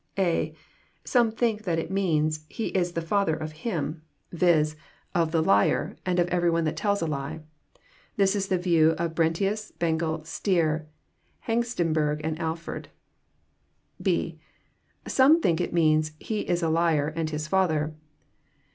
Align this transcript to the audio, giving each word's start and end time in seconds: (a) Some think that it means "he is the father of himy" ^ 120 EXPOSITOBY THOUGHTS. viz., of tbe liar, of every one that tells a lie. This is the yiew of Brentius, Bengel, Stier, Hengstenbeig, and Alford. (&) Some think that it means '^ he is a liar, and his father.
(a) 0.17 0.55
Some 1.03 1.29
think 1.31 1.61
that 1.61 1.77
it 1.77 1.91
means 1.91 2.45
"he 2.49 2.69
is 2.69 2.93
the 2.93 3.03
father 3.03 3.35
of 3.35 3.53
himy" 3.53 3.61
^ 3.61 3.65
120 4.31 4.33
EXPOSITOBY 4.33 4.39
THOUGHTS. 4.39 4.71
viz., 4.71 4.75
of 5.13 5.31
tbe 5.31 5.45
liar, 5.45 5.95
of 6.07 6.19
every 6.29 6.49
one 6.49 6.63
that 6.63 6.75
tells 6.75 7.03
a 7.03 7.05
lie. 7.05 7.41
This 8.15 8.35
is 8.35 8.47
the 8.47 8.57
yiew 8.57 8.95
of 8.95 9.13
Brentius, 9.13 9.71
Bengel, 9.77 10.23
Stier, 10.25 10.87
Hengstenbeig, 11.47 12.19
and 12.23 12.39
Alford. 12.39 12.89
(&) 13.89 15.07
Some 15.07 15.39
think 15.39 15.59
that 15.59 15.65
it 15.65 15.71
means 15.71 16.09
'^ 16.11 16.13
he 16.19 16.39
is 16.49 16.63
a 16.63 16.69
liar, 16.69 17.13
and 17.15 17.29
his 17.29 17.47
father. 17.47 17.93